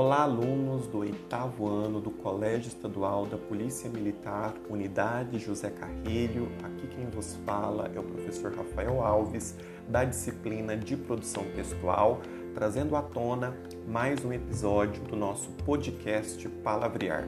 Olá, 0.00 0.22
alunos 0.22 0.86
do 0.86 0.98
oitavo 0.98 1.66
ano 1.66 2.00
do 2.00 2.12
Colégio 2.12 2.68
Estadual 2.68 3.26
da 3.26 3.36
Polícia 3.36 3.90
Militar, 3.90 4.54
Unidade 4.70 5.40
José 5.40 5.70
Carrilho. 5.70 6.52
Aqui 6.62 6.86
quem 6.86 7.06
vos 7.06 7.36
fala 7.44 7.90
é 7.92 7.98
o 7.98 8.04
professor 8.04 8.54
Rafael 8.54 9.02
Alves, 9.02 9.56
da 9.88 10.04
disciplina 10.04 10.76
de 10.76 10.96
produção 10.96 11.42
textual, 11.52 12.20
trazendo 12.54 12.94
à 12.94 13.02
tona 13.02 13.58
mais 13.88 14.24
um 14.24 14.32
episódio 14.32 15.02
do 15.02 15.16
nosso 15.16 15.50
podcast 15.66 16.48
Palavrear. 16.62 17.26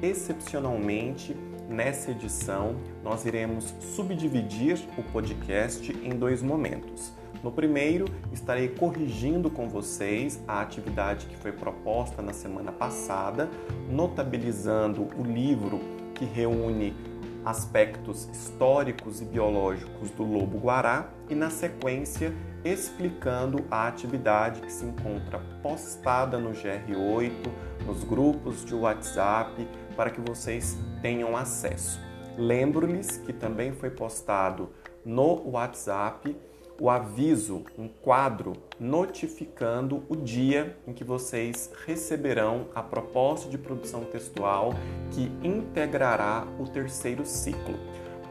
Excepcionalmente, 0.00 1.36
nessa 1.68 2.10
edição, 2.10 2.76
nós 3.02 3.24
iremos 3.24 3.74
subdividir 3.80 4.78
o 4.96 5.02
podcast 5.02 5.92
em 6.02 6.10
dois 6.10 6.42
momentos. 6.42 7.12
No 7.42 7.50
primeiro, 7.50 8.04
estarei 8.32 8.68
corrigindo 8.68 9.50
com 9.50 9.68
vocês 9.68 10.40
a 10.46 10.60
atividade 10.60 11.26
que 11.26 11.36
foi 11.36 11.50
proposta 11.50 12.22
na 12.22 12.32
semana 12.32 12.70
passada, 12.70 13.50
notabilizando 13.90 15.08
o 15.18 15.24
livro 15.24 15.80
que 16.14 16.24
reúne 16.24 16.94
aspectos 17.44 18.28
históricos 18.32 19.20
e 19.20 19.24
biológicos 19.24 20.10
do 20.10 20.22
lobo-guará 20.22 21.08
e, 21.28 21.34
na 21.34 21.50
sequência, 21.50 22.32
explicando 22.64 23.64
a 23.70 23.88
atividade 23.88 24.60
que 24.60 24.72
se 24.72 24.84
encontra 24.84 25.40
postada 25.62 26.38
no 26.38 26.50
GR8, 26.50 27.32
nos 27.84 28.04
grupos 28.04 28.64
de 28.64 28.74
WhatsApp, 28.74 29.66
para 29.96 30.10
que 30.10 30.20
vocês 30.20 30.76
tenham 31.00 31.36
acesso. 31.36 32.00
Lembro-lhes 32.36 33.18
que 33.18 33.32
também 33.32 33.72
foi 33.72 33.90
postado 33.90 34.70
no 35.04 35.50
WhatsApp 35.50 36.36
o 36.80 36.90
aviso, 36.90 37.62
um 37.78 37.86
quadro 37.86 38.54
notificando 38.80 40.02
o 40.08 40.16
dia 40.16 40.76
em 40.86 40.92
que 40.92 41.04
vocês 41.04 41.70
receberão 41.86 42.66
a 42.74 42.82
proposta 42.82 43.48
de 43.48 43.56
produção 43.56 44.04
textual 44.04 44.74
que 45.12 45.30
integrará 45.46 46.44
o 46.58 46.66
terceiro 46.66 47.24
ciclo. 47.24 47.78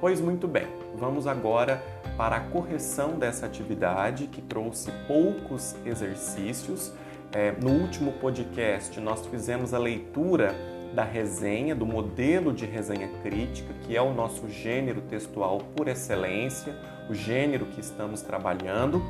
Pois 0.01 0.19
muito 0.19 0.47
bem, 0.47 0.67
vamos 0.95 1.27
agora 1.27 1.81
para 2.17 2.37
a 2.37 2.39
correção 2.41 3.17
dessa 3.17 3.45
atividade 3.45 4.27
que 4.27 4.41
trouxe 4.41 4.91
poucos 5.07 5.75
exercícios. 5.85 6.91
É, 7.31 7.53
no 7.53 7.69
último 7.69 8.11
podcast, 8.13 8.99
nós 8.99 9.25
fizemos 9.27 9.73
a 9.73 9.77
leitura 9.77 10.53
da 10.93 11.03
resenha, 11.03 11.73
do 11.73 11.85
modelo 11.85 12.53
de 12.53 12.65
resenha 12.65 13.09
crítica, 13.21 13.73
que 13.85 13.95
é 13.95 14.01
o 14.01 14.13
nosso 14.13 14.49
gênero 14.49 15.01
textual 15.01 15.59
por 15.75 15.87
excelência, 15.87 16.75
o 17.09 17.13
gênero 17.13 17.65
que 17.65 17.79
estamos 17.79 18.21
trabalhando. 18.21 19.01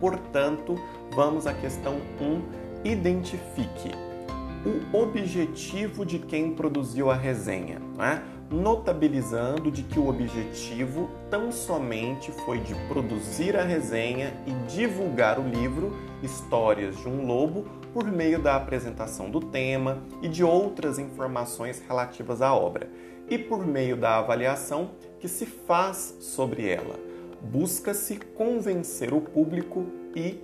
Portanto, 0.00 0.76
vamos 1.14 1.46
à 1.46 1.54
questão 1.54 1.96
1. 2.20 2.62
Identifique 2.84 3.90
o 4.64 4.96
objetivo 4.96 6.06
de 6.06 6.18
quem 6.18 6.52
produziu 6.52 7.10
a 7.10 7.14
resenha, 7.14 7.80
né? 7.96 8.22
notabilizando 8.50 9.70
de 9.70 9.82
que 9.82 9.98
o 9.98 10.08
objetivo 10.08 11.10
tão 11.30 11.50
somente 11.50 12.30
foi 12.44 12.58
de 12.58 12.74
produzir 12.86 13.56
a 13.56 13.64
resenha 13.64 14.32
e 14.46 14.52
divulgar 14.70 15.38
o 15.38 15.48
livro 15.48 15.96
Histórias 16.22 16.96
de 16.98 17.08
um 17.08 17.26
Lobo 17.26 17.64
por 17.92 18.10
meio 18.10 18.40
da 18.40 18.56
apresentação 18.56 19.30
do 19.30 19.40
tema 19.40 20.02
e 20.22 20.28
de 20.28 20.42
outras 20.42 20.98
informações 20.98 21.82
relativas 21.86 22.40
à 22.40 22.54
obra, 22.54 22.88
e 23.28 23.38
por 23.38 23.66
meio 23.66 23.96
da 23.96 24.18
avaliação 24.18 24.90
que 25.18 25.28
se 25.28 25.46
faz 25.46 26.16
sobre 26.20 26.68
ela. 26.68 26.98
Busca-se 27.40 28.16
convencer 28.16 29.12
o 29.12 29.20
público 29.20 29.86
e 30.14 30.40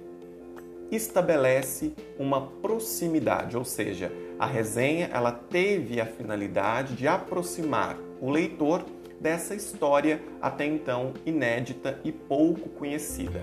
estabelece 0.90 1.94
uma 2.18 2.46
proximidade, 2.46 3.56
ou 3.56 3.64
seja, 3.64 4.10
a 4.38 4.46
resenha 4.46 5.10
ela 5.12 5.32
teve 5.32 6.00
a 6.00 6.06
finalidade 6.06 6.94
de 6.94 7.06
aproximar 7.06 7.98
o 8.20 8.30
leitor 8.30 8.84
dessa 9.20 9.54
história 9.54 10.22
até 10.40 10.64
então 10.64 11.12
inédita 11.26 12.00
e 12.04 12.12
pouco 12.12 12.68
conhecida. 12.70 13.42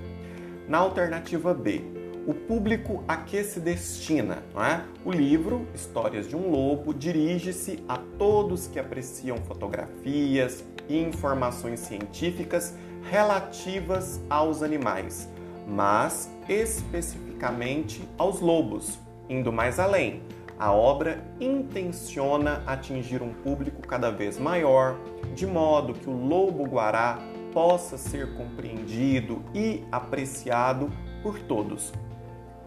Na 0.67 0.79
alternativa 0.79 1.53
B, 1.53 1.81
o 2.25 2.33
público 2.33 3.03
a 3.07 3.17
que 3.17 3.43
se 3.43 3.59
destina. 3.59 4.43
É? 4.55 4.81
O 5.03 5.11
livro, 5.11 5.67
Histórias 5.73 6.27
de 6.27 6.35
um 6.35 6.49
Lobo, 6.49 6.93
dirige-se 6.93 7.83
a 7.87 7.97
todos 8.17 8.67
que 8.67 8.79
apreciam 8.79 9.37
fotografias 9.37 10.63
e 10.89 10.97
informações 10.97 11.79
científicas 11.81 12.73
relativas 13.09 14.19
aos 14.29 14.63
animais, 14.63 15.29
mas 15.67 16.31
especificamente 16.49 18.01
aos 18.17 18.39
lobos. 18.39 18.99
Indo 19.29 19.51
mais 19.51 19.79
além, 19.79 20.21
a 20.57 20.71
obra 20.71 21.23
intenciona 21.39 22.63
atingir 22.65 23.21
um 23.21 23.33
público 23.33 23.81
cada 23.81 24.09
vez 24.09 24.39
maior, 24.39 24.97
de 25.35 25.45
modo 25.45 25.93
que 25.93 26.09
o 26.09 26.13
lobo-guará 26.13 27.19
possa 27.53 27.97
ser 27.97 28.35
compreendido 28.35 29.41
e 29.53 29.83
apreciado 29.91 30.91
por 31.21 31.39
todos, 31.39 31.91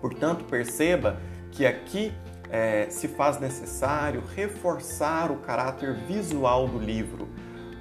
Portanto, 0.01 0.45
perceba 0.45 1.19
que 1.51 1.67
aqui 1.67 2.13
é, 2.51 2.89
se 2.91 3.09
faz 3.09 3.39
necessário 3.39 4.23
reforçar 4.35 5.31
o 5.31 5.39
caráter 5.39 5.95
visual 5.95 6.67
do 6.67 6.79
livro. 6.79 7.29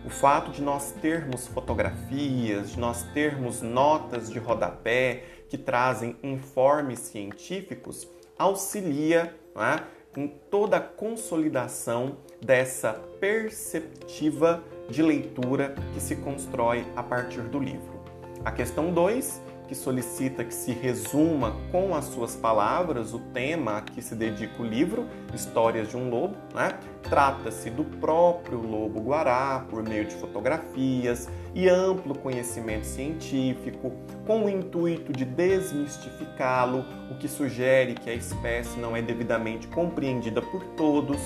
O 0.05 0.09
fato 0.09 0.51
de 0.51 0.61
nós 0.61 0.91
termos 1.01 1.47
fotografias, 1.47 2.71
de 2.71 2.79
nós 2.79 3.03
termos 3.13 3.61
notas 3.61 4.29
de 4.29 4.39
rodapé 4.39 5.23
que 5.49 5.57
trazem 5.57 6.15
informes 6.23 6.99
científicos, 6.99 8.07
auxilia 8.37 9.35
é, 9.55 9.83
em 10.19 10.27
toda 10.27 10.77
a 10.77 10.81
consolidação 10.81 12.17
dessa 12.41 12.93
perceptiva 13.19 14.63
de 14.89 15.01
leitura 15.01 15.75
que 15.93 15.99
se 15.99 16.15
constrói 16.15 16.85
a 16.95 17.03
partir 17.03 17.41
do 17.41 17.59
livro. 17.59 17.97
A 18.45 18.51
questão 18.51 18.93
2 18.93 19.41
que 19.67 19.75
solicita 19.75 20.43
que 20.43 20.53
se 20.53 20.71
resuma 20.71 21.55
com 21.71 21.93
as 21.93 22.05
suas 22.05 22.35
palavras 22.35 23.13
o 23.13 23.19
tema 23.19 23.77
a 23.77 23.81
que 23.81 24.01
se 24.01 24.15
dedica 24.15 24.61
o 24.61 24.65
livro, 24.65 25.07
Histórias 25.33 25.89
de 25.89 25.97
um 25.97 26.09
Lobo. 26.09 26.35
Né? 26.53 26.77
Trata-se 27.03 27.69
do 27.69 27.83
próprio 27.83 28.59
lobo 28.59 28.99
guará 28.99 29.65
por 29.69 29.83
meio 29.83 30.05
de 30.05 30.15
fotografias 30.15 31.29
e 31.53 31.69
amplo 31.69 32.17
conhecimento 32.17 32.85
científico, 32.85 33.93
com 34.25 34.45
o 34.45 34.49
intuito 34.49 35.11
de 35.13 35.25
desmistificá-lo, 35.25 36.85
o 37.09 37.15
que 37.15 37.27
sugere 37.27 37.93
que 37.93 38.09
a 38.09 38.13
espécie 38.13 38.79
não 38.79 38.95
é 38.95 39.01
devidamente 39.01 39.67
compreendida 39.67 40.41
por 40.41 40.63
todos 40.75 41.17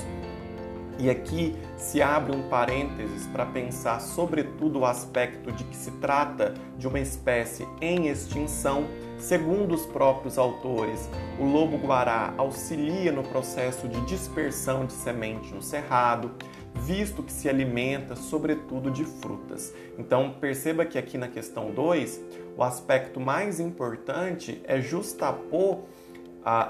e 1.00 1.10
aqui 1.10 1.56
se 1.78 2.02
abre 2.02 2.36
um 2.36 2.48
parênteses 2.50 3.26
para 3.28 3.46
pensar 3.46 4.00
sobretudo 4.00 4.80
o 4.80 4.86
aspecto 4.86 5.52
de 5.52 5.64
que 5.64 5.76
se 5.76 5.92
trata 5.92 6.54
de 6.78 6.88
uma 6.88 7.00
espécie 7.00 7.68
em 7.82 8.08
extinção. 8.08 8.86
Segundo 9.18 9.76
os 9.76 9.86
próprios 9.86 10.38
autores, 10.38 11.10
o 11.40 11.46
lobo-guará 11.46 12.34
auxilia 12.38 13.12
no 13.12 13.24
processo 13.24 13.88
de 13.88 14.02
dispersão 14.02 14.86
de 14.86 14.94
semente 14.94 15.54
no 15.54 15.62
cerrado, 15.62 16.32
visto 16.74 17.22
que 17.22 17.32
se 17.32 17.48
alimenta 17.48 18.16
sobretudo 18.16 18.90
de 18.90 19.06
frutas. 19.06 19.74
Então, 19.98 20.36
perceba 20.40 20.86
que 20.86 20.98
aqui 20.98 21.18
na 21.18 21.28
questão 21.28 21.72
2, 21.72 22.22
o 22.58 22.64
aspecto 22.64 23.20
mais 23.20 23.60
importante 23.60 24.62
é 24.66 24.82
justapor 24.82 25.82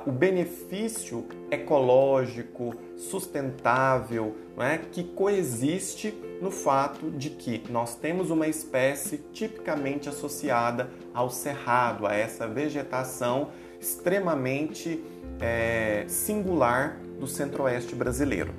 o 0.05 0.11
benefício 0.11 1.25
ecológico, 1.49 2.75
sustentável, 2.97 4.35
é? 4.57 4.77
que 4.77 5.03
coexiste 5.03 6.13
no 6.41 6.51
fato 6.51 7.09
de 7.11 7.29
que 7.29 7.63
nós 7.71 7.95
temos 7.95 8.29
uma 8.29 8.47
espécie 8.47 9.19
tipicamente 9.31 10.09
associada 10.09 10.89
ao 11.13 11.29
cerrado, 11.29 12.05
a 12.05 12.13
essa 12.13 12.47
vegetação 12.47 13.49
extremamente 13.79 15.03
é, 15.40 16.03
singular 16.07 16.97
do 17.19 17.28
centro-oeste 17.28 17.96
brasileiro. 17.96 18.53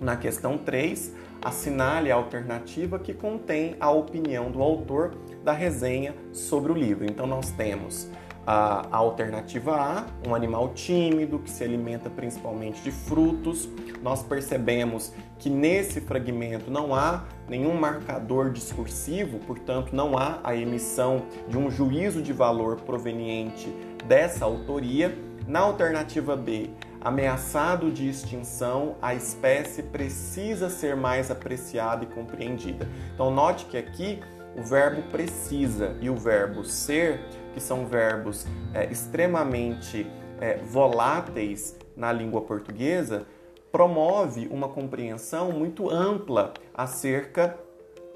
Na 0.00 0.16
questão 0.16 0.58
3, 0.58 1.14
assinale 1.40 2.10
a 2.10 2.16
alternativa 2.16 2.98
que 2.98 3.14
contém 3.14 3.76
a 3.78 3.90
opinião 3.90 4.50
do 4.50 4.62
autor 4.62 5.14
da 5.42 5.52
resenha 5.52 6.14
sobre 6.32 6.72
o 6.72 6.74
livro. 6.74 7.04
Então, 7.04 7.26
nós 7.26 7.50
temos 7.52 8.08
a, 8.46 8.86
alternativa 8.96 9.74
A, 9.74 10.06
um 10.28 10.34
animal 10.34 10.70
tímido 10.74 11.38
que 11.38 11.50
se 11.50 11.64
alimenta 11.64 12.10
principalmente 12.10 12.82
de 12.82 12.90
frutos. 12.90 13.68
Nós 14.02 14.22
percebemos 14.22 15.12
que 15.38 15.48
nesse 15.48 16.00
fragmento 16.00 16.70
não 16.70 16.94
há 16.94 17.24
nenhum 17.48 17.74
marcador 17.74 18.50
discursivo, 18.50 19.38
portanto, 19.40 19.94
não 19.94 20.16
há 20.16 20.40
a 20.42 20.54
emissão 20.54 21.22
de 21.48 21.56
um 21.56 21.70
juízo 21.70 22.22
de 22.22 22.32
valor 22.32 22.76
proveniente 22.80 23.68
dessa 24.06 24.44
autoria. 24.44 25.16
Na 25.46 25.60
alternativa 25.60 26.34
B, 26.36 26.70
ameaçado 27.00 27.90
de 27.90 28.08
extinção, 28.08 28.96
a 29.02 29.14
espécie 29.14 29.82
precisa 29.82 30.70
ser 30.70 30.96
mais 30.96 31.30
apreciada 31.30 32.04
e 32.04 32.06
compreendida. 32.06 32.88
Então, 33.14 33.30
note 33.30 33.66
que 33.66 33.76
aqui 33.76 34.20
o 34.56 34.62
verbo 34.62 35.02
precisa 35.10 35.96
e 36.00 36.08
o 36.08 36.16
verbo 36.16 36.64
ser, 36.64 37.20
que 37.54 37.60
são 37.60 37.86
verbos 37.86 38.46
é, 38.74 38.84
extremamente 38.90 40.06
é, 40.40 40.58
voláteis 40.58 41.78
na 41.96 42.12
língua 42.12 42.42
portuguesa 42.42 43.26
promove 43.72 44.46
uma 44.52 44.68
compreensão 44.68 45.50
muito 45.50 45.90
ampla 45.90 46.52
acerca 46.72 47.58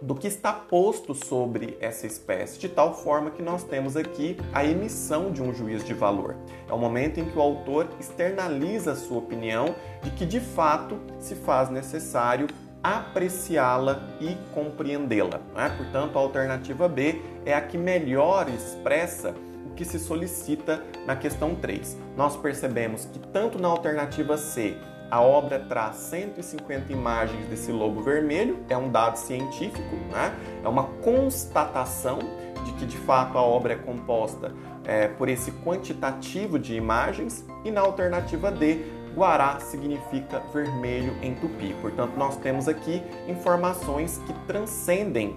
do 0.00 0.14
que 0.14 0.28
está 0.28 0.52
posto 0.52 1.14
sobre 1.14 1.76
essa 1.80 2.06
espécie, 2.06 2.58
de 2.58 2.68
tal 2.68 2.94
forma 2.94 3.32
que 3.32 3.42
nós 3.42 3.64
temos 3.64 3.96
aqui 3.96 4.36
a 4.52 4.64
emissão 4.64 5.32
de 5.32 5.42
um 5.42 5.52
juízo 5.52 5.84
de 5.84 5.94
valor. 5.94 6.36
É 6.68 6.72
o 6.72 6.78
momento 6.78 7.18
em 7.18 7.24
que 7.24 7.36
o 7.36 7.42
autor 7.42 7.88
externaliza 7.98 8.92
a 8.92 8.96
sua 8.96 9.18
opinião 9.18 9.74
de 10.02 10.10
que 10.12 10.24
de 10.24 10.38
fato 10.38 11.00
se 11.18 11.34
faz 11.34 11.68
necessário 11.68 12.46
apreciá-la 12.82 14.00
e 14.20 14.36
compreendê-la. 14.54 15.40
Né? 15.54 15.68
Portanto, 15.76 16.16
a 16.18 16.20
alternativa 16.20 16.88
B 16.88 17.20
é 17.44 17.54
a 17.54 17.60
que 17.60 17.76
melhor 17.76 18.48
expressa 18.48 19.34
o 19.66 19.74
que 19.74 19.84
se 19.84 19.98
solicita 19.98 20.82
na 21.06 21.16
questão 21.16 21.54
3. 21.54 21.96
Nós 22.16 22.36
percebemos 22.36 23.04
que 23.06 23.18
tanto 23.18 23.58
na 23.58 23.68
alternativa 23.68 24.36
C 24.36 24.76
a 25.10 25.20
obra 25.20 25.58
traz 25.58 25.96
150 25.96 26.92
imagens 26.92 27.46
desse 27.48 27.72
lobo 27.72 28.02
vermelho, 28.02 28.58
é 28.68 28.76
um 28.76 28.90
dado 28.90 29.16
científico, 29.16 29.96
né? 30.12 30.34
é 30.62 30.68
uma 30.68 30.84
constatação 31.02 32.18
de 32.64 32.72
que 32.72 32.84
de 32.84 32.98
fato 32.98 33.38
a 33.38 33.42
obra 33.42 33.72
é 33.72 33.76
composta 33.76 34.52
é, 34.84 35.08
por 35.08 35.28
esse 35.28 35.50
quantitativo 35.50 36.58
de 36.58 36.74
imagens, 36.74 37.44
e 37.64 37.70
na 37.70 37.80
alternativa 37.80 38.50
D, 38.50 38.84
Guará 39.18 39.58
significa 39.58 40.38
vermelho 40.52 41.12
em 41.20 41.34
tupi. 41.34 41.74
Portanto, 41.80 42.16
nós 42.16 42.36
temos 42.36 42.68
aqui 42.68 43.02
informações 43.26 44.22
que 44.24 44.32
transcendem 44.46 45.36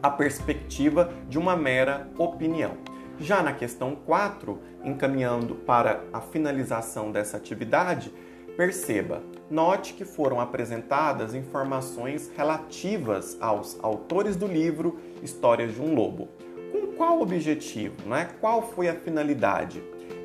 a 0.00 0.08
perspectiva 0.08 1.12
de 1.28 1.36
uma 1.36 1.56
mera 1.56 2.08
opinião. 2.16 2.76
Já 3.18 3.42
na 3.42 3.52
questão 3.52 3.96
4, 3.96 4.60
encaminhando 4.84 5.56
para 5.56 6.04
a 6.12 6.20
finalização 6.20 7.10
dessa 7.10 7.36
atividade, 7.36 8.12
Perceba, 8.56 9.20
note 9.50 9.94
que 9.94 10.04
foram 10.04 10.38
apresentadas 10.38 11.34
informações 11.34 12.30
relativas 12.36 13.36
aos 13.40 13.76
autores 13.82 14.36
do 14.36 14.46
livro 14.46 15.00
Histórias 15.20 15.74
de 15.74 15.82
um 15.82 15.92
Lobo. 15.92 16.28
Com 16.70 16.96
qual 16.96 17.20
objetivo? 17.20 18.08
Né? 18.08 18.28
Qual 18.40 18.62
foi 18.62 18.88
a 18.88 18.94
finalidade? 18.94 19.82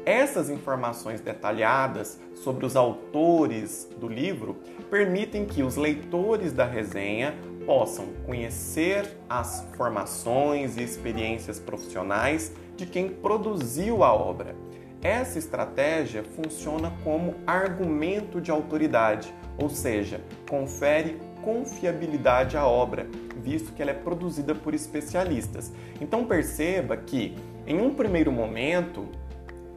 Essas 0.09 0.49
informações 0.49 1.21
detalhadas 1.21 2.19
sobre 2.33 2.65
os 2.65 2.75
autores 2.75 3.87
do 3.99 4.07
livro 4.07 4.57
permitem 4.89 5.45
que 5.45 5.61
os 5.61 5.75
leitores 5.75 6.51
da 6.51 6.65
resenha 6.65 7.35
possam 7.63 8.07
conhecer 8.25 9.05
as 9.29 9.67
formações 9.77 10.77
e 10.77 10.81
experiências 10.81 11.59
profissionais 11.59 12.51
de 12.75 12.87
quem 12.87 13.07
produziu 13.07 14.03
a 14.03 14.11
obra 14.11 14.55
essa 15.01 15.39
estratégia 15.39 16.23
funciona 16.23 16.91
como 17.05 17.35
argumento 17.47 18.41
de 18.41 18.51
autoridade, 18.51 19.33
ou 19.57 19.69
seja, 19.69 20.19
confere 20.49 21.17
confiabilidade 21.41 22.57
à 22.57 22.67
obra, 22.67 23.07
visto 23.41 23.71
que 23.71 23.81
ela 23.81 23.91
é 23.91 23.93
produzida 23.93 24.53
por 24.53 24.73
especialistas. 24.73 25.71
Então 26.01 26.25
perceba 26.25 26.97
que, 26.97 27.33
em 27.65 27.79
um 27.79 27.93
primeiro 27.93 28.29
momento, 28.29 29.07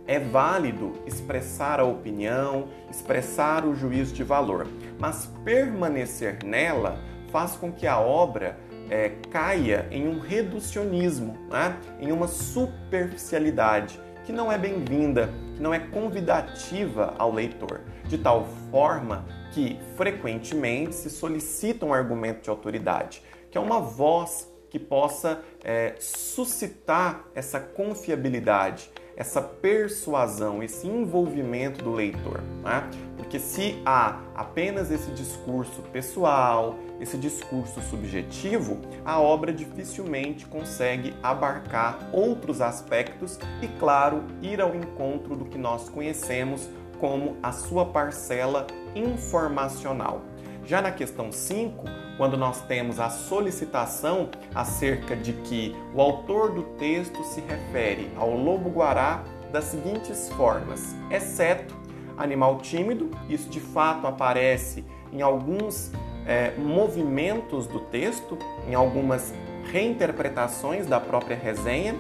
é 0.07 0.19
válido 0.19 0.93
expressar 1.07 1.81
a 1.81 1.85
opinião, 1.85 2.69
expressar 2.91 3.65
o 3.65 3.75
juízo 3.75 4.15
de 4.15 4.25
valor, 4.25 4.67
mas 4.99 5.27
permanecer 5.45 6.39
nela 6.45 6.99
faz 7.31 7.57
com 7.57 7.73
que 7.73 7.87
a 7.87 7.99
obra 7.99 8.59
é, 8.91 9.11
caia 9.31 9.87
em 9.91 10.07
um 10.07 10.19
reducionismo, 10.19 11.39
né? 11.51 11.79
em 11.99 12.13
uma 12.13 12.29
superficialidade 12.29 13.99
que 14.25 14.33
não 14.33 14.53
é 14.53 14.59
bem-vinda, 14.59 15.31
que 15.57 15.63
não 15.63 15.75
é 15.75 15.79
convidativa 15.79 17.15
ao 17.19 17.33
leitor, 17.33 17.81
de 18.05 18.19
tal 18.19 18.47
forma 18.71 19.25
que 19.53 19.79
frequentemente 19.97 20.95
se 20.95 21.11
solicita 21.11 21.85
um 21.85 21.93
argumento 21.93 22.43
de 22.43 22.51
autoridade, 22.51 23.23
que 23.51 23.59
é 23.59 23.61
uma 23.61 23.81
voz 23.81 24.51
que 24.71 24.79
possa 24.79 25.43
é, 25.63 25.95
suscitar 25.99 27.25
essa 27.35 27.61
confiabilidade, 27.61 28.91
essa 29.17 29.41
persuasão, 29.41 30.63
esse 30.63 30.87
envolvimento 30.87 31.85
do 31.85 31.93
leitor. 31.93 32.41
Né? 32.63 32.89
Porque 33.17 33.39
se 33.39 33.81
há 33.85 34.21
apenas 34.35 34.91
esse 34.91 35.11
discurso 35.11 35.83
pessoal, 35.93 36.77
esse 37.01 37.17
discurso 37.17 37.81
subjetivo, 37.83 38.81
a 39.05 39.21
obra 39.21 39.53
dificilmente 39.53 40.47
consegue 40.47 41.15
abarcar 41.23 42.11
outros 42.13 42.61
aspectos 42.61 43.39
e, 43.61 43.69
claro, 43.79 44.25
ir 44.41 44.61
ao 44.61 44.75
encontro 44.75 45.37
do 45.37 45.45
que 45.45 45.59
nós 45.59 45.89
conhecemos 45.89 46.69
como 46.99 47.37
a 47.43 47.51
sua 47.51 47.87
parcela 47.87 48.67
informacional. 48.95 50.23
Já 50.65 50.81
na 50.81 50.93
questão 50.93 51.33
5, 51.33 51.85
quando 52.17 52.37
nós 52.37 52.61
temos 52.63 53.01
a 53.01 53.11
solicitação 53.11 54.29
acerca 54.55 55.17
de 55.17 55.33
que 55.33 55.75
o 55.95 56.01
autor 56.01 56.53
do 56.53 56.63
texto 56.77 57.23
se 57.25 57.41
refere 57.41 58.11
ao 58.17 58.37
lobo-guará 58.37 59.25
das 59.51 59.65
seguintes 59.65 60.29
formas: 60.31 60.95
exceto 61.11 61.77
animal 62.17 62.59
tímido, 62.59 63.11
isso 63.29 63.49
de 63.49 63.61
fato 63.61 64.07
aparece 64.07 64.85
em 65.13 65.23
alguns 65.23 65.91
é, 66.27 66.53
movimentos 66.57 67.67
do 67.67 67.81
texto, 67.81 68.39
em 68.69 68.75
algumas 68.75 69.33
reinterpretações 69.71 70.87
da 70.87 71.01
própria 71.01 71.37
resenha. 71.37 71.95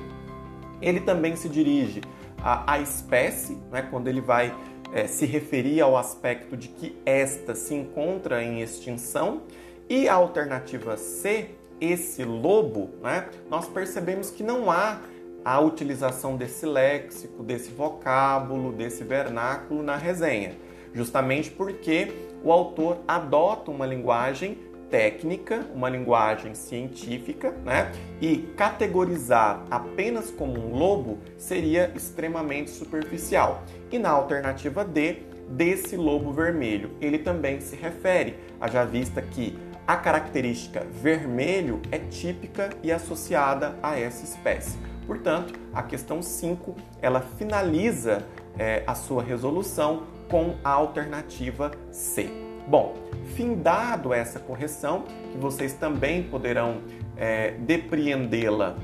Ele 0.80 1.00
também 1.00 1.36
se 1.36 1.48
dirige 1.48 2.00
à, 2.38 2.74
à 2.74 2.80
espécie, 2.80 3.56
né, 3.70 3.86
quando 3.90 4.08
ele 4.08 4.20
vai 4.20 4.54
é, 4.92 5.06
se 5.06 5.26
referir 5.26 5.80
ao 5.80 5.96
aspecto 5.96 6.56
de 6.56 6.68
que 6.68 6.96
esta 7.04 7.54
se 7.54 7.74
encontra 7.74 8.42
em 8.42 8.60
extinção. 8.60 9.42
E 9.88 10.08
a 10.08 10.14
alternativa 10.14 10.96
C, 10.96 11.50
esse 11.80 12.24
lobo, 12.24 12.90
né, 13.02 13.28
nós 13.50 13.68
percebemos 13.68 14.30
que 14.30 14.42
não 14.42 14.70
há 14.70 15.00
a 15.44 15.60
utilização 15.60 16.36
desse 16.36 16.64
léxico, 16.64 17.42
desse 17.42 17.70
vocábulo, 17.70 18.72
desse 18.72 19.02
vernáculo 19.02 19.82
na 19.82 19.96
resenha, 19.96 20.56
justamente 20.94 21.50
porque 21.50 22.12
o 22.44 22.52
autor 22.52 22.98
adota 23.08 23.70
uma 23.70 23.86
linguagem 23.86 24.58
técnica, 24.88 25.66
uma 25.74 25.88
linguagem 25.88 26.54
científica, 26.54 27.50
né? 27.64 27.90
E 28.20 28.36
categorizar 28.56 29.64
apenas 29.70 30.30
como 30.30 30.52
um 30.52 30.76
lobo 30.76 31.18
seria 31.38 31.90
extremamente 31.96 32.70
superficial. 32.70 33.62
E 33.90 33.98
na 33.98 34.10
alternativa 34.10 34.84
D, 34.84 35.22
desse 35.48 35.96
lobo 35.96 36.30
vermelho, 36.30 36.90
ele 37.00 37.18
também 37.18 37.58
se 37.60 37.74
refere, 37.74 38.36
haja 38.60 38.84
vista 38.84 39.22
que 39.22 39.58
a 39.86 39.96
característica 39.96 40.86
vermelho 40.90 41.80
é 41.90 41.98
típica 41.98 42.70
e 42.82 42.92
associada 42.92 43.76
a 43.82 43.98
essa 43.98 44.24
espécie. 44.24 44.78
Portanto, 45.06 45.58
a 45.74 45.82
questão 45.82 46.22
5 46.22 46.76
ela 47.00 47.20
finaliza 47.20 48.24
é, 48.58 48.82
a 48.86 48.94
sua 48.94 49.22
resolução 49.22 50.04
com 50.28 50.54
a 50.62 50.70
alternativa 50.70 51.72
C. 51.90 52.30
Bom, 52.66 52.94
findado 53.34 54.14
essa 54.14 54.38
correção, 54.38 55.04
que 55.32 55.36
vocês 55.36 55.72
também 55.72 56.22
poderão 56.22 56.80
é, 57.16 57.52
depreendê-la 57.58 58.76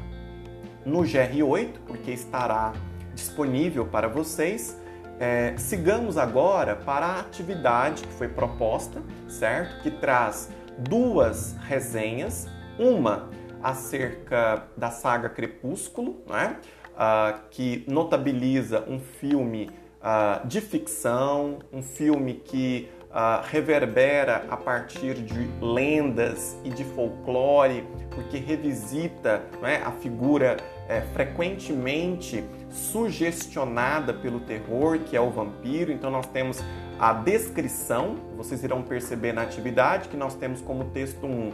no 0.85 1.03
GR8, 1.03 1.75
porque 1.87 2.11
estará 2.11 2.73
disponível 3.15 3.87
para 3.87 4.09
vocês. 4.09 4.77
É, 5.21 5.55
sigamos 5.57 6.17
agora 6.19 6.77
para 6.77 7.07
a 7.07 7.21
atividade 7.21 8.03
que 8.03 8.13
foi 8.13 8.29
proposta, 8.29 9.01
certo? 9.29 9.83
Que 9.83 9.91
traz 9.91 10.49
duas 10.79 11.57
resenhas, 11.67 12.47
uma 12.79 13.29
acerca 13.63 14.65
da 14.77 14.91
saga 14.91 15.29
Crepúsculo, 15.29 16.23
né? 16.29 16.57
Uh, 16.95 17.39
que 17.51 17.85
notabiliza 17.87 18.85
um 18.89 18.99
filme 18.99 19.71
uh, 20.01 20.47
de 20.47 20.61
ficção, 20.61 21.61
um 21.73 21.83
filme 21.83 22.35
que 22.35 22.89
uh, 23.11 23.45
reverbera 23.49 24.45
a 24.49 24.57
partir 24.57 25.15
de 25.15 25.49
lendas 25.61 26.57
e 26.65 26.71
de 26.71 26.85
folclore, 26.85 27.85
porque 28.15 28.39
revisita 28.39 29.43
né, 29.61 29.83
a 29.85 29.93
figura 29.93 30.57
é, 30.89 31.01
frequentemente 31.13 32.45
sugestionada 32.71 34.13
pelo 34.13 34.41
terror, 34.41 34.99
que 34.99 35.17
é 35.17 35.21
o 35.21 35.31
vampiro. 35.31 35.93
Então, 35.93 36.11
nós 36.11 36.27
temos 36.27 36.63
a 36.99 37.13
descrição, 37.13 38.17
vocês 38.37 38.65
irão 38.65 38.83
perceber 38.83 39.33
na 39.33 39.43
atividade 39.43 40.09
que 40.09 40.17
nós 40.17 40.35
temos 40.35 40.61
como 40.61 40.87
texto 40.87 41.27
1 41.27 41.31
um, 41.31 41.53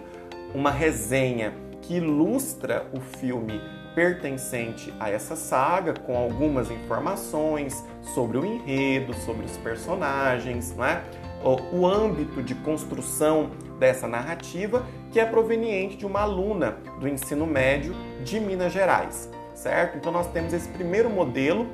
uma 0.55 0.71
resenha 0.71 1.53
que 1.83 1.97
ilustra 1.97 2.87
o 2.95 3.01
filme 3.01 3.61
pertencente 3.95 4.93
a 4.99 5.11
essa 5.11 5.37
saga, 5.37 5.93
com 5.93 6.17
algumas 6.17 6.71
informações 6.71 7.85
sobre 8.15 8.39
o 8.39 8.45
enredo, 8.45 9.15
sobre 9.15 9.45
os 9.45 9.57
personagens, 9.59 10.75
não 10.75 10.85
é? 10.85 11.03
o 11.73 11.87
âmbito 11.87 12.43
de 12.43 12.55
construção 12.55 13.51
dessa 13.79 14.09
narrativa, 14.09 14.87
que 15.13 15.21
é 15.21 15.27
proveniente 15.27 15.97
de 15.97 16.07
uma 16.07 16.23
aluna 16.23 16.79
do 16.99 17.07
ensino 17.07 17.47
médio 17.47 17.95
de 18.25 18.41
Minas 18.41 18.73
Gerais, 18.73 19.31
certo? 19.55 19.99
Então 19.99 20.11
nós 20.11 20.27
temos 20.29 20.55
esse 20.55 20.69
primeiro 20.71 21.11
modelo 21.11 21.67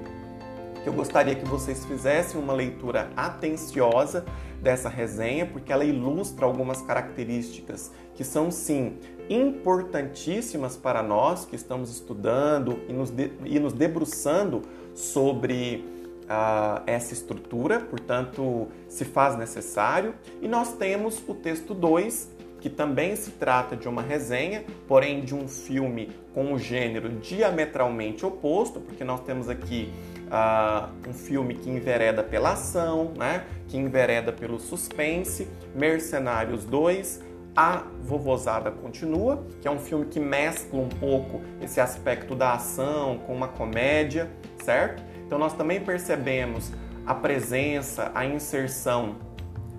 que 0.82 0.88
eu 0.88 0.92
gostaria 0.92 1.34
que 1.34 1.44
vocês 1.44 1.84
fizessem 1.84 2.40
uma 2.40 2.52
leitura 2.52 3.10
atenciosa 3.16 4.24
dessa 4.60 4.88
resenha, 4.88 5.46
porque 5.46 5.72
ela 5.72 5.84
ilustra 5.84 6.44
algumas 6.46 6.82
características 6.82 7.90
que 8.14 8.24
são 8.24 8.50
sim 8.50 8.98
importantíssimas 9.28 10.76
para 10.76 11.02
nós 11.02 11.44
que 11.44 11.54
estamos 11.54 11.90
estudando 11.90 12.80
e 12.88 12.92
nos, 12.92 13.10
de, 13.10 13.30
e 13.44 13.58
nos 13.58 13.72
debruçando 13.72 14.62
sobre 14.94 15.84
uh, 16.24 16.82
essa 16.86 17.12
estrutura, 17.12 17.80
portanto, 17.80 18.68
se 18.88 19.04
faz 19.04 19.36
necessário. 19.36 20.14
E 20.42 20.48
nós 20.48 20.72
temos 20.74 21.22
o 21.28 21.34
texto 21.34 21.74
2, 21.74 22.30
que 22.60 22.68
também 22.68 23.16
se 23.16 23.30
trata 23.32 23.74
de 23.74 23.88
uma 23.88 24.02
resenha, 24.02 24.64
porém 24.86 25.22
de 25.22 25.34
um 25.34 25.48
filme 25.48 26.10
com 26.34 26.52
o 26.52 26.58
gênero 26.58 27.08
diametralmente 27.08 28.26
oposto, 28.26 28.80
porque 28.80 29.02
nós 29.02 29.20
temos 29.20 29.48
aqui 29.48 29.92
uh, 30.30 30.88
um 31.08 31.12
filme 31.12 31.54
que 31.54 31.68
envereda 31.68 32.22
pela 32.22 32.52
ação, 32.52 33.12
né? 33.16 33.44
que 33.68 33.76
envereda 33.76 34.32
pelo 34.32 34.58
suspense, 34.58 35.48
Mercenários 35.74 36.64
2, 36.64 37.22
A 37.54 37.84
Vovozada 38.02 38.70
Continua, 38.70 39.44
que 39.60 39.68
é 39.68 39.70
um 39.70 39.78
filme 39.78 40.06
que 40.06 40.20
mescla 40.20 40.80
um 40.80 40.88
pouco 40.88 41.40
esse 41.60 41.80
aspecto 41.80 42.34
da 42.34 42.54
ação 42.54 43.18
com 43.26 43.34
uma 43.34 43.48
comédia, 43.48 44.30
certo? 44.64 45.02
Então 45.26 45.38
nós 45.38 45.52
também 45.52 45.80
percebemos 45.80 46.72
a 47.06 47.14
presença, 47.14 48.10
a 48.14 48.24
inserção 48.24 49.16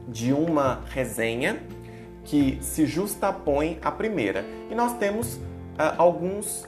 de 0.08 0.34
uma 0.34 0.82
resenha 0.90 1.62
que 2.24 2.58
se 2.62 2.86
justapõe 2.86 3.80
à 3.82 3.92
primeira. 3.92 4.46
E 4.70 4.76
nós 4.76 4.98
temos 4.98 5.36
uh, 5.36 5.96
alguns 5.98 6.66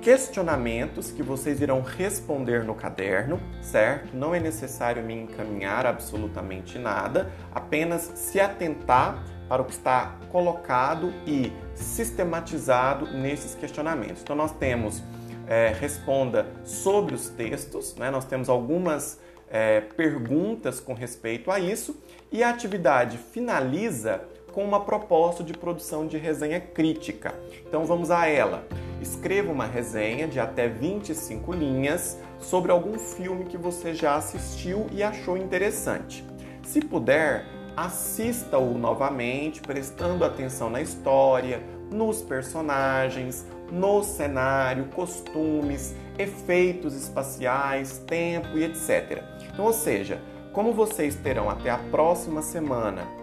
questionamentos 0.00 1.10
que 1.10 1.22
vocês 1.22 1.60
irão 1.60 1.80
responder 1.80 2.64
no 2.64 2.74
caderno, 2.74 3.40
certo? 3.60 4.16
Não 4.16 4.34
é 4.34 4.40
necessário 4.40 5.02
me 5.02 5.14
encaminhar 5.14 5.86
absolutamente 5.86 6.78
nada, 6.78 7.30
apenas 7.52 8.12
se 8.14 8.40
atentar 8.40 9.22
para 9.48 9.62
o 9.62 9.64
que 9.64 9.72
está 9.72 10.16
colocado 10.30 11.12
e 11.26 11.52
sistematizado 11.74 13.06
nesses 13.12 13.54
questionamentos. 13.54 14.22
Então, 14.22 14.36
nós 14.36 14.52
temos 14.52 15.02
é, 15.48 15.74
responda 15.78 16.46
sobre 16.64 17.14
os 17.14 17.28
textos, 17.30 17.96
né? 17.96 18.10
nós 18.10 18.24
temos 18.26 18.48
algumas 18.48 19.18
é, 19.50 19.80
perguntas 19.80 20.78
com 20.78 20.92
respeito 20.92 21.50
a 21.50 21.58
isso 21.58 21.96
e 22.30 22.42
a 22.42 22.50
atividade 22.50 23.16
finaliza 23.16 24.20
com 24.52 24.62
uma 24.64 24.80
proposta 24.80 25.42
de 25.42 25.54
produção 25.54 26.06
de 26.06 26.18
resenha 26.18 26.60
crítica. 26.60 27.34
Então 27.66 27.84
vamos 27.84 28.10
a 28.10 28.26
ela. 28.26 28.66
Escreva 29.00 29.52
uma 29.52 29.66
resenha 29.66 30.26
de 30.26 30.40
até 30.40 30.68
25 30.68 31.52
linhas 31.52 32.18
sobre 32.38 32.72
algum 32.72 32.98
filme 32.98 33.44
que 33.44 33.56
você 33.56 33.94
já 33.94 34.16
assistiu 34.16 34.86
e 34.90 35.02
achou 35.02 35.36
interessante. 35.36 36.24
Se 36.62 36.80
puder, 36.80 37.44
assista-o 37.76 38.76
novamente, 38.76 39.60
prestando 39.60 40.24
atenção 40.24 40.68
na 40.68 40.80
história, 40.80 41.62
nos 41.90 42.22
personagens, 42.22 43.46
no 43.70 44.02
cenário, 44.02 44.86
costumes, 44.86 45.94
efeitos 46.18 46.94
espaciais, 46.94 47.98
tempo 48.06 48.58
e 48.58 48.64
etc. 48.64 49.22
Então, 49.52 49.64
ou 49.64 49.72
seja, 49.72 50.20
como 50.52 50.72
vocês 50.72 51.14
terão 51.14 51.48
até 51.48 51.70
a 51.70 51.78
próxima 51.78 52.42
semana 52.42 53.18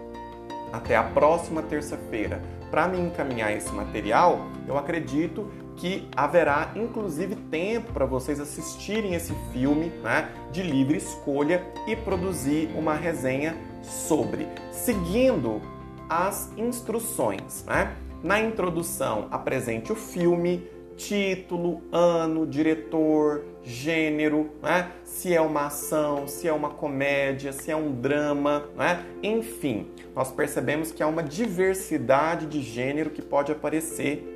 até 0.72 0.96
a 0.96 1.02
próxima 1.02 1.62
terça-feira 1.62 2.40
para 2.70 2.88
me 2.88 2.98
encaminhar 2.98 3.52
esse 3.52 3.72
material, 3.72 4.40
eu 4.66 4.76
acredito 4.76 5.50
que 5.76 6.08
haverá 6.16 6.72
inclusive 6.74 7.36
tempo 7.36 7.92
para 7.92 8.06
vocês 8.06 8.40
assistirem 8.40 9.14
esse 9.14 9.34
filme 9.52 9.92
né, 10.02 10.30
de 10.50 10.62
livre 10.62 10.96
escolha 10.96 11.64
e 11.86 11.94
produzir 11.94 12.70
uma 12.74 12.94
resenha 12.94 13.56
sobre, 13.82 14.48
seguindo 14.70 15.60
as 16.08 16.50
instruções. 16.56 17.64
Né? 17.66 17.94
Na 18.22 18.40
introdução, 18.40 19.28
apresente 19.30 19.92
o 19.92 19.94
filme, 19.94 20.66
título, 20.96 21.82
ano, 21.92 22.46
diretor, 22.46 23.44
gênero, 23.62 24.50
né? 24.62 24.90
se 25.04 25.34
é 25.34 25.40
uma 25.40 25.66
ação, 25.66 26.26
se 26.26 26.48
é 26.48 26.52
uma 26.52 26.70
comédia, 26.70 27.52
se 27.52 27.70
é 27.70 27.76
um 27.76 27.92
drama, 27.92 28.64
né? 28.74 29.04
enfim, 29.22 29.88
nós 30.14 30.32
percebemos 30.32 30.90
que 30.90 31.02
há 31.02 31.06
uma 31.06 31.22
diversidade 31.22 32.46
de 32.46 32.62
gênero 32.62 33.10
que 33.10 33.20
pode 33.20 33.52
aparecer 33.52 34.35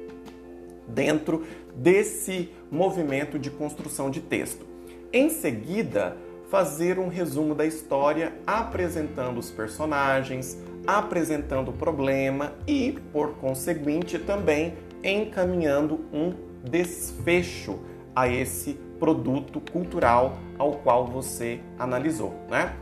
dentro 0.94 1.44
desse 1.74 2.50
movimento 2.70 3.38
de 3.38 3.50
construção 3.50 4.10
de 4.10 4.20
texto. 4.20 4.66
Em 5.12 5.28
seguida, 5.28 6.16
fazer 6.50 6.98
um 6.98 7.08
resumo 7.08 7.54
da 7.54 7.64
história 7.64 8.34
apresentando 8.46 9.38
os 9.38 9.50
personagens, 9.50 10.58
apresentando 10.86 11.70
o 11.70 11.72
problema 11.72 12.52
e, 12.66 12.98
por 13.12 13.34
conseguinte, 13.36 14.18
também 14.18 14.74
encaminhando 15.02 16.00
um 16.12 16.34
desfecho 16.68 17.78
a 18.14 18.28
esse 18.28 18.74
produto 18.98 19.60
cultural 19.72 20.38
ao 20.58 20.72
qual 20.72 21.06
você 21.06 21.60
analisou. 21.78 22.34
Né? 22.50 22.74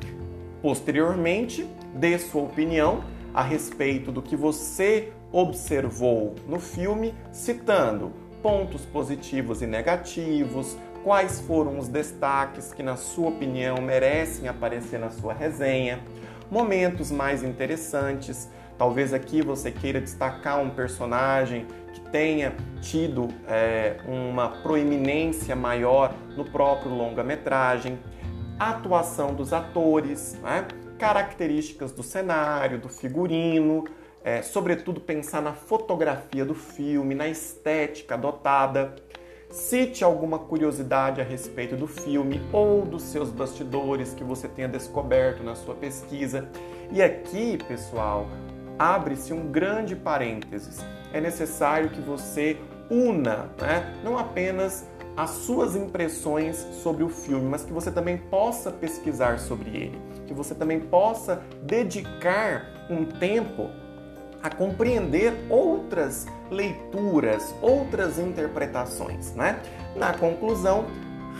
Posteriormente, 0.60 1.68
dê 1.94 2.18
sua 2.18 2.42
opinião 2.42 3.04
a 3.32 3.42
respeito 3.42 4.10
do 4.10 4.20
que 4.20 4.34
você 4.34 5.12
observou 5.32 6.34
no 6.46 6.58
filme, 6.58 7.14
citando 7.32 8.12
pontos 8.42 8.84
positivos 8.84 9.62
e 9.62 9.66
negativos, 9.66 10.76
quais 11.02 11.40
foram 11.40 11.78
os 11.78 11.88
destaques 11.88 12.72
que, 12.72 12.82
na 12.82 12.96
sua 12.96 13.28
opinião, 13.28 13.80
merecem 13.80 14.48
aparecer 14.48 14.98
na 14.98 15.10
sua 15.10 15.32
resenha, 15.32 16.00
momentos 16.50 17.10
mais 17.10 17.42
interessantes. 17.42 18.48
Talvez 18.76 19.12
aqui 19.12 19.42
você 19.42 19.70
queira 19.70 20.00
destacar 20.00 20.60
um 20.60 20.70
personagem 20.70 21.66
que 21.92 22.00
tenha 22.10 22.54
tido 22.80 23.28
é, 23.46 23.96
uma 24.06 24.48
proeminência 24.62 25.56
maior 25.56 26.14
no 26.36 26.44
próprio 26.44 26.94
longa-metragem, 26.94 27.98
atuação 28.58 29.34
dos 29.34 29.52
atores, 29.52 30.38
né? 30.42 30.66
características 30.98 31.92
do 31.92 32.02
cenário, 32.02 32.78
do 32.78 32.88
figurino, 32.88 33.84
é, 34.24 34.42
sobretudo 34.42 35.00
pensar 35.00 35.40
na 35.40 35.52
fotografia 35.52 36.44
do 36.44 36.54
filme, 36.54 37.14
na 37.14 37.28
estética 37.28 38.14
adotada. 38.14 38.94
Cite 39.50 40.04
alguma 40.04 40.38
curiosidade 40.38 41.20
a 41.20 41.24
respeito 41.24 41.74
do 41.74 41.86
filme 41.86 42.42
ou 42.52 42.84
dos 42.84 43.02
seus 43.04 43.30
bastidores 43.30 44.12
que 44.12 44.22
você 44.22 44.46
tenha 44.46 44.68
descoberto 44.68 45.42
na 45.42 45.54
sua 45.54 45.74
pesquisa. 45.74 46.48
E 46.92 47.02
aqui, 47.02 47.56
pessoal, 47.66 48.26
abre-se 48.78 49.32
um 49.32 49.50
grande 49.50 49.96
parênteses. 49.96 50.84
É 51.12 51.20
necessário 51.20 51.88
que 51.88 52.00
você 52.00 52.58
una, 52.90 53.50
né? 53.60 53.94
não 54.04 54.18
apenas 54.18 54.86
as 55.16 55.30
suas 55.30 55.74
impressões 55.74 56.56
sobre 56.82 57.02
o 57.02 57.08
filme, 57.08 57.48
mas 57.48 57.64
que 57.64 57.72
você 57.72 57.90
também 57.90 58.16
possa 58.16 58.70
pesquisar 58.70 59.38
sobre 59.38 59.70
ele, 59.70 60.00
que 60.26 60.32
você 60.32 60.54
também 60.54 60.78
possa 60.78 61.42
dedicar 61.62 62.86
um 62.88 63.04
tempo 63.04 63.68
a 64.42 64.50
compreender 64.50 65.34
outras 65.50 66.26
leituras, 66.50 67.54
outras 67.60 68.18
interpretações, 68.18 69.34
né? 69.34 69.60
Na 69.96 70.12
conclusão, 70.12 70.86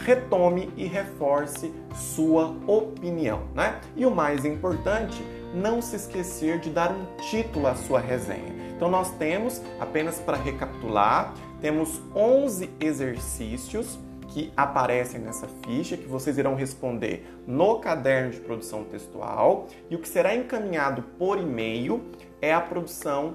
retome 0.04 0.72
e 0.76 0.86
reforce 0.86 1.72
sua 1.94 2.54
opinião, 2.66 3.42
né? 3.54 3.80
E 3.96 4.04
o 4.04 4.10
mais 4.10 4.44
importante, 4.44 5.22
não 5.54 5.80
se 5.80 5.96
esquecer 5.96 6.58
de 6.58 6.70
dar 6.70 6.90
um 6.90 7.04
título 7.30 7.66
à 7.66 7.74
sua 7.74 8.00
resenha. 8.00 8.54
Então 8.76 8.90
nós 8.90 9.10
temos, 9.12 9.62
apenas 9.80 10.18
para 10.20 10.36
recapitular, 10.36 11.34
temos 11.60 12.00
11 12.14 12.70
exercícios 12.78 13.98
que 14.28 14.52
aparecem 14.56 15.20
nessa 15.20 15.48
ficha, 15.64 15.96
que 15.96 16.06
vocês 16.06 16.38
irão 16.38 16.54
responder 16.54 17.26
no 17.46 17.78
caderno 17.80 18.30
de 18.30 18.40
produção 18.40 18.84
textual, 18.84 19.66
e 19.90 19.96
o 19.96 19.98
que 19.98 20.08
será 20.08 20.34
encaminhado 20.34 21.02
por 21.18 21.38
e-mail 21.38 22.02
é 22.40 22.52
a 22.52 22.60
produção 22.60 23.34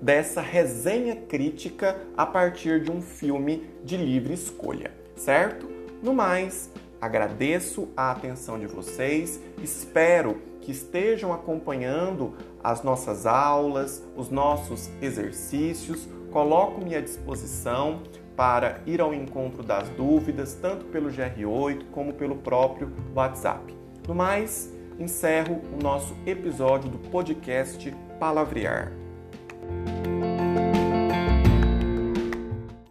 dessa 0.00 0.40
resenha 0.40 1.16
crítica 1.16 1.98
a 2.16 2.24
partir 2.24 2.82
de 2.82 2.90
um 2.90 3.02
filme 3.02 3.68
de 3.82 3.96
livre 3.96 4.34
escolha, 4.34 4.92
certo? 5.16 5.68
No 6.02 6.14
mais, 6.14 6.70
agradeço 7.00 7.88
a 7.96 8.12
atenção 8.12 8.58
de 8.58 8.66
vocês, 8.66 9.40
espero 9.62 10.40
que 10.60 10.70
estejam 10.70 11.32
acompanhando 11.32 12.34
as 12.62 12.82
nossas 12.82 13.26
aulas, 13.26 14.02
os 14.14 14.30
nossos 14.30 14.90
exercícios, 15.00 16.06
coloco-me 16.30 16.94
à 16.94 17.00
disposição 17.00 18.02
para 18.38 18.80
ir 18.86 19.00
ao 19.00 19.12
encontro 19.12 19.64
das 19.64 19.88
dúvidas, 19.88 20.54
tanto 20.54 20.84
pelo 20.84 21.10
GR8 21.10 21.86
como 21.90 22.12
pelo 22.12 22.36
próprio 22.36 22.88
WhatsApp. 23.12 23.76
No 24.06 24.14
mais, 24.14 24.72
encerro 24.96 25.60
o 25.76 25.82
nosso 25.82 26.14
episódio 26.24 26.88
do 26.88 26.98
podcast 27.10 27.92
Palavrear. 28.20 28.92